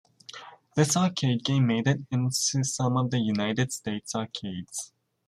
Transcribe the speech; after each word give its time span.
This 0.75 0.97
arcade 0.97 1.45
game 1.45 1.67
made 1.67 1.85
it 1.85 2.01
into 2.09 2.31
some 2.65 2.97
of 2.97 3.11
the 3.11 3.19
United 3.19 3.71
States 3.71 4.15
arcades. 4.15 4.91